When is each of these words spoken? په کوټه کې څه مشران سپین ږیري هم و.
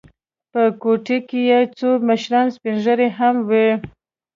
په 0.51 0.61
کوټه 0.81 1.17
کې 1.29 1.39
څه 1.77 1.89
مشران 2.07 2.47
سپین 2.55 2.75
ږیري 2.83 3.09
هم 3.17 3.35
و. 3.49 3.51